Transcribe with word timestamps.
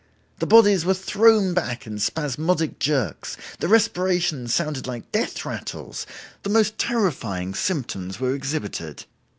The 0.39 0.47
bodies 0.47 0.83
were 0.83 0.95
thrown 0.95 1.53
back 1.53 1.85
in 1.85 1.99
spasmodic 1.99 2.79
jerks, 2.79 3.37
the 3.59 3.67
respirations 3.67 4.51
sounded 4.51 4.87
like 4.87 5.11
death 5.11 5.45
rattles, 5.45 6.07
the 6.41 6.49
most 6.49 6.79
terrifying 6.79 7.53
symptoms 7.53 8.19
were 8.19 8.33
exhibited. 8.33 9.05